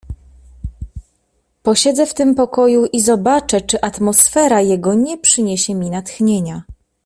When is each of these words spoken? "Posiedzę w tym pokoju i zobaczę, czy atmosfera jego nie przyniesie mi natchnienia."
"Posiedzę 1.63 2.05
w 2.05 2.13
tym 2.13 2.35
pokoju 2.35 2.85
i 2.93 3.01
zobaczę, 3.01 3.61
czy 3.61 3.81
atmosfera 3.81 4.61
jego 4.61 4.93
nie 4.93 5.17
przyniesie 5.17 5.75
mi 5.75 5.89
natchnienia." 5.89 6.63